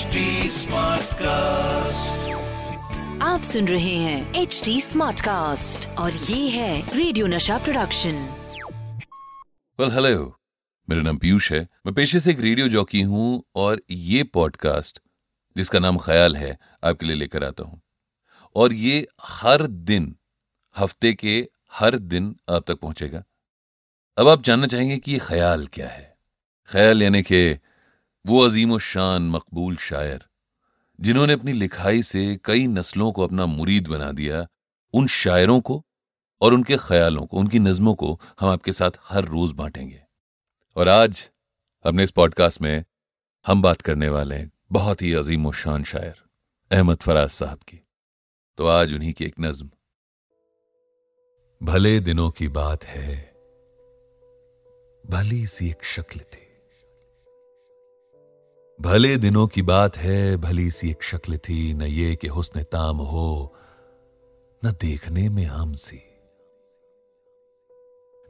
[0.00, 2.28] Smart cast
[3.22, 8.22] आप सुन रहे हैं एच डी स्मार्ट कास्ट और ये है रेडियो नशा प्रोडक्शन
[9.78, 10.38] वेल हेलो
[10.88, 15.00] मेरा नाम पीयूष है। मैं पेशे से एक रेडियो जॉकी हूँ और ये पॉडकास्ट
[15.56, 17.80] जिसका नाम ख्याल है आपके लिए लेकर आता हूँ।
[18.56, 20.14] और ये हर दिन
[20.78, 23.24] हफ़्ते के हर दिन आप तक पहुंचेगा।
[24.18, 26.16] अब आप जानना चाहेंगे कि ये ख्याल क्या है?
[26.68, 27.58] ख्याल यानी कि
[28.26, 30.24] वो अजीम शान मकबूल शायर,
[31.00, 34.46] जिन्होंने अपनी लिखाई से कई नस्लों को अपना मुरीद बना दिया,
[34.94, 35.84] उन शायरों को
[36.40, 40.02] और उनके ख्यालों को, उनकी नज्मों को हम आपके साथ हर रोज बांटेंगे।
[40.76, 41.30] और आज
[41.84, 42.84] अपने इस पॉडकास्ट में
[43.46, 46.22] हम बात करने वाले हैं बहुत ही अजीम शान शायर,
[46.70, 47.80] अहमद फराज साहब की।
[48.58, 49.70] तो आज उन्हीं की एक नज्म।
[51.62, 53.16] भले दिनों की बात है,
[55.04, 56.49] भली सी एक शक्ल थी।
[58.80, 62.96] भले दिनों की बात है, भली सी एक शक्ल थी, न ये कि हुस्न ताम
[62.96, 63.54] हो,
[64.62, 66.00] न देखने में हम सी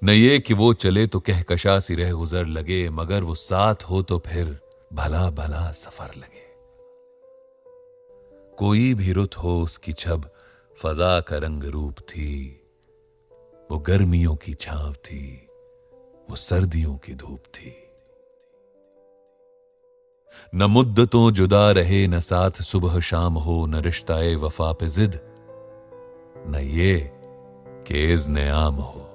[0.02, 4.02] न ये कि वो चले तो कहकशा सी रह गुजर लगे, मगर वो साथ हो
[4.02, 4.58] तो फिर
[4.92, 6.48] भला भला सफ़र लगे।
[8.56, 10.30] कोई भी रुत हो, उसकी छब
[10.78, 12.60] फजा का रंग रूप थी,
[13.70, 15.48] वो गर्मियों की छाव थी,
[16.30, 17.74] वो सर्दियों की धूप थी।
[20.55, 25.20] न मुद्दतों जुदा रहे, न साथ सुबह शाम हो, न रिश्ताए वफा पे जिद,
[26.46, 26.98] न ये
[27.86, 29.06] केज ने आम हो।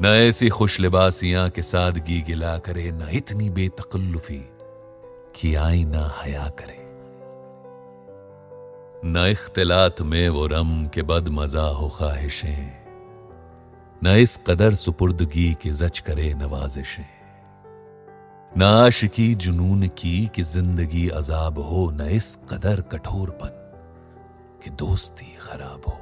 [0.00, 4.42] न ऐसी खुश लिबासियाँ के सादगी गिला करे, न इतनी बेतकल्लुफी
[5.34, 6.78] कि आई ना हया करे।
[9.04, 12.78] न इख्तिलात में वो रम के बद मज़ा हो ख्वाहिशें,
[14.04, 17.17] न इस कदर सुपुर्दगी के जच करे नवाजिशें।
[18.58, 23.50] न आशिकी जुनून की कि ज़िंदगी अजाब हो न इस कदर कठोरपन
[24.64, 25.98] कि दोस्ती खराब हो।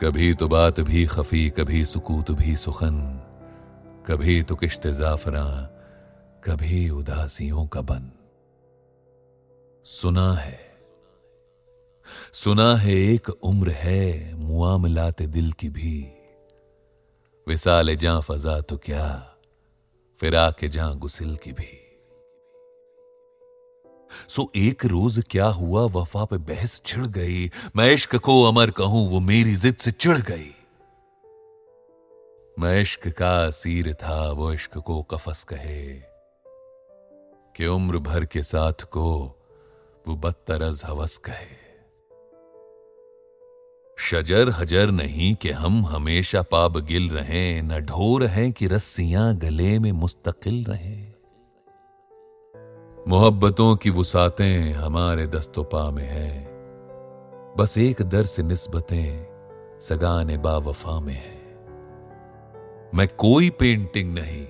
[0.00, 2.96] कभी तो बात भी खफी, कभी सुकूत भी सुखन,
[4.06, 5.44] कभी तो किश्त जाफरा,
[6.44, 8.10] कभी उदासियों का बन।
[9.84, 10.58] सुना है
[12.32, 15.98] सुना है एक उम्र है मुआमलात दिल की भी।
[17.46, 19.29] विसाल जा फजा तो क्या
[20.20, 21.98] फिरा के जहाँ गुसिल की भी।
[24.28, 29.10] सो एक रोज क्या हुआ, वफा पे बहस छिड़ गई। मैं इश्क को अमर कहूँ,
[29.10, 30.54] वो मेरी जिद से चिढ़ गई।
[32.58, 36.02] मैं इश्क का सीर था, वो इश्क को कफस कहे।
[37.56, 39.18] कि उम्र भर के साथ को
[40.08, 41.69] वो बदतरज हवस कहे।
[44.00, 49.78] शजर हजर नहीं कि हम हमेशा पाब गिल रहे, न ढोर हैं कि रस्सियाँ गले
[49.78, 51.12] में मुस्तकिल रहे।
[53.08, 56.48] मोहब्बतों की वसातें हमारे दस्तों पा में है।
[57.58, 59.26] बस एक दर से निस्बतें
[59.80, 61.40] सगाने बावफा में है।
[62.94, 64.46] मैं कोई पेंटिंग नहीं,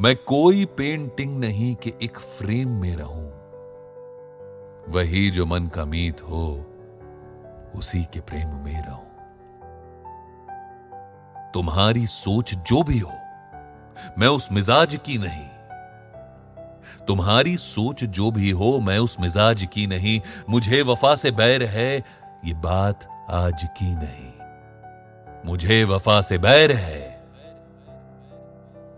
[0.00, 3.30] मैं कोई पेंटिंग नहीं कि एक फ्रेम में रहूँ।
[4.88, 6.69] वही जो मन का मीत हो
[7.74, 9.10] उसी के प्रेम में रहूँ।
[11.54, 13.12] तुम्हारी सोच जो भी हो,
[14.18, 15.48] मैं उस मिजाज की नहीं।
[17.06, 20.20] तुम्हारी सोच जो भी हो, मैं उस मिजाज की नहीं।
[20.50, 22.04] मुझे वफा से बैर है,
[22.44, 24.30] ये बात आज की नहीं।
[25.46, 27.24] मुझे वफा से बैर है।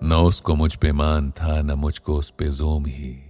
[0.03, 3.29] न उसको मुझ पे मान था, न मुझको उस पे जोम ही।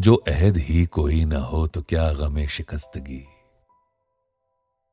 [0.00, 3.26] जो अहद ही कोई ना हो तो क्या गमे शिकस्तगी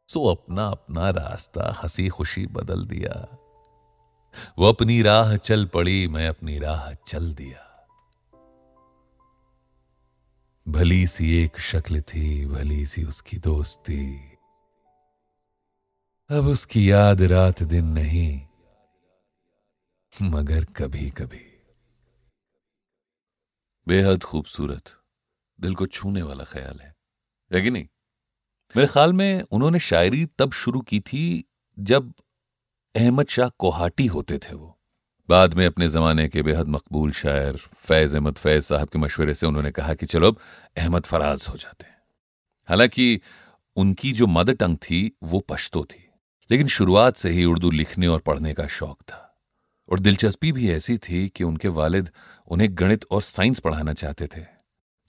[0.09, 3.37] सो अपना अपना रास्ता हँसी खुशी बदल दिया।
[4.57, 7.87] वो अपनी राह चल पड़ी, मैं अपनी राह चल दिया।
[10.67, 14.29] भली सी एक शक्ल थी, भली सी उसकी दोस्ती।
[16.29, 18.41] अब उसकी याद रात दिन नहीं,
[20.21, 21.61] मगर कभी कभी
[23.87, 24.83] बेहद खूबसूरत,
[25.61, 26.95] दिल को छूने वाला ख्याल है।
[27.53, 27.87] है कि नहीं?
[28.75, 31.21] मेरे ख्याल में उन्होंने शायरी तब शुरू की थी
[31.77, 32.11] जब
[32.95, 34.75] अहमद शाह कोहाटी होते थे वो।
[35.29, 39.45] बाद में अपने जमाने के बेहद मकबूल शायर फैज अहमद फैज साहब के मशवरे से
[39.45, 40.37] उन्होंने कहा कि चलो अब
[40.77, 41.97] अहमद फराज हो जाते हैं।
[42.69, 43.19] हालाँकि
[43.77, 46.03] उनकी जो मदर टंग थी, वो पश्तो थी,
[46.49, 49.25] लेकिन शुरुआत से ही उर्दू लिखने और पढ़ने का शौक था।
[49.89, 52.09] और दिलचस्पी भी ऐसी थी कि उनके वालिद
[52.47, 54.41] उन्हें गणित और साइंस पढ़ाना चाहते थे,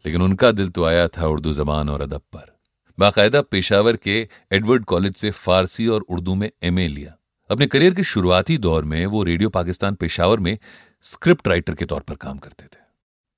[0.05, 2.60] लेकिन उनका दिल तो आया था उर्दू जबान और अदब पर।
[2.99, 4.17] बाकायदा पेशावर के
[4.53, 7.17] एडवर्ड कॉलेज से फारसी और उर्दू में एमए लिया।
[7.51, 10.57] अपने करियर के शुरुआती दौर में वो रेडियो पाकिस्तान पेशावर में
[11.05, 12.79] स्क्रिप्ट राइटर के तौर पर काम करते थे।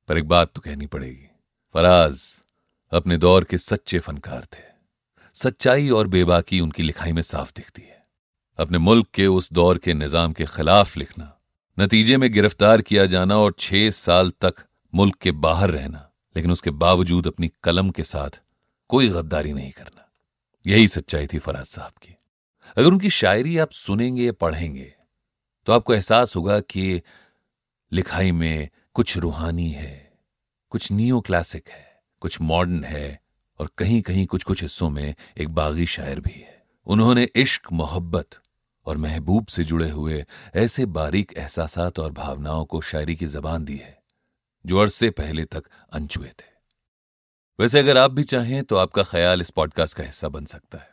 [0.09, 1.29] पर एक बात तो कहनी पड़ेगी।
[1.75, 2.27] फराज
[2.93, 4.71] अपने दौर के सच्चे फनकार थे।
[5.37, 8.03] सच्चाई और बेबाकी उनकी लिखाई में साफ़ दिखती है।
[8.59, 11.33] अपने मुल्क के उस दौर के निज़ाम के खिलाफ लिखना,
[11.79, 14.55] नतीजे में गिरफ़्तार किया जाना और छह साल तक
[14.93, 18.41] मुल्क के बाहर रहना, लेकिन उसके बावजूद अपनी कलम के साथ
[18.93, 20.09] कोई गद्दारी नहीं करना।
[20.67, 22.17] यही सच्चाई थी फराज साहब की।
[22.77, 24.95] अगर उनकी शायरी आप सुनेंगे, पढ़ेंगे
[25.67, 27.03] तो आपको एहसास होगा कि
[27.93, 30.13] लिखाई में कुछ रूहानी है,
[30.71, 33.21] कुछ नियो क्लासिक है, कुछ मॉडर्न है
[33.59, 38.29] और कहीं कहीं कुछ कुछ हिस्सों में एक बागी शायर भी है। उन्होंने इश्क, मोहब्बत
[38.87, 40.25] और महबूब से जुड़े हुए
[40.55, 44.03] ऐसे बारीक एहसास और भावनाओं को शायरी की जबान दी है,
[44.67, 46.52] जो अरसे पहले तक अनछुए थे।
[47.59, 50.89] वैसे अगर आप भी चाहें तो आपका ख्याल इस पॉडकास्ट का हिस्सा बन सकता है।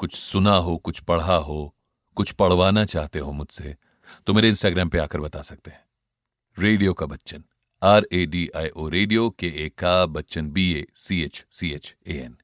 [0.00, 1.74] कुछ सुना हो, कुछ पढ़ा हो,
[2.16, 3.74] कुछ पढ़वाना चाहते हो मुझसे
[4.26, 5.84] तो मेरे इंस्टाग्राम पे आकर बता सकते हैं।
[6.56, 7.44] रेडियो का Bachchan
[7.82, 11.70] R A D I O radio के ए का Bachchan B A C H C
[11.70, 12.36] H A N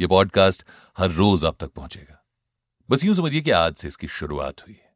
[0.00, 0.64] ये पॉडकास्ट
[0.98, 2.24] हर रोज आप तक पहुंचेगा।
[2.88, 4.92] बस यूँ समझिए कि आज से इसकी शुरुआत हुई है।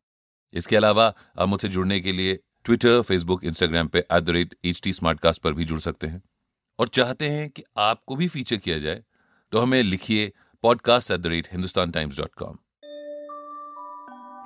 [0.55, 4.81] इसके अलावा आप मुझसे जुड़ने के लिए ट्विटर फेसबुक इंस्टाग्राम पे at the rate H
[4.85, 6.23] T smartcast पर भी जुड़ सकते हैं।
[6.80, 9.04] और चाहते हैं कि आपको भी फीचर किया जाए
[9.52, 10.32] तो हमें लिखिए
[10.64, 12.58] podcast at the rate Hindustan Times dot com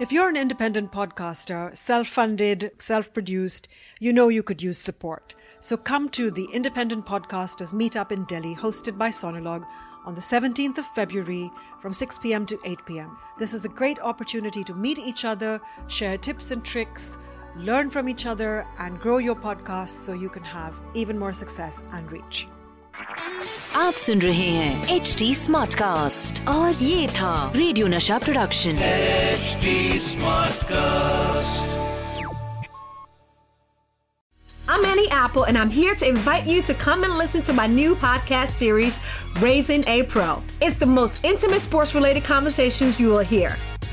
[0.04, 3.68] If you're an independent podcaster, self funded, self produced,
[4.06, 5.36] you know you could use support.
[5.68, 9.68] So come to the Independent Podcasters Meetup in Delhi, hosted by Sonolog,
[10.06, 11.52] on the 17th of February
[11.84, 13.16] from 6 pm to 8 pm.
[13.38, 17.20] This is a great opportunity to meet each other, share tips and tricks,
[17.56, 21.84] learn from each other, and grow your podcast so you can have even more success
[21.92, 22.48] and reach.
[23.76, 28.78] आप सुन रहे हैं H D smart cast और ये था radio Nasha production
[29.36, 29.76] HD
[30.08, 31.78] Smartcast.
[34.74, 37.68] I'm Annie Apple, and I'm here to invite you to come and listen to my
[37.68, 39.00] new podcast series,
[39.40, 40.42] Raising a Pro.
[40.62, 43.58] It's the most intimate sports related conversations you will hear.